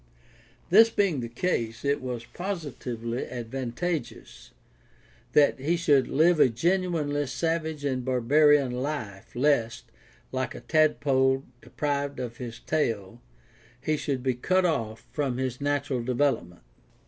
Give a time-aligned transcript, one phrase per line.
[0.71, 4.49] This being the case, it was positively advantageous
[5.33, 9.85] that he should live a genuinely sav age and barbarian life lest,
[10.31, 13.21] like the tadpole deprived of his tail,
[13.79, 16.63] he should be cut off from his natural development.